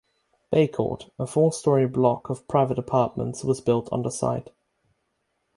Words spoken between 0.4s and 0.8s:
Bay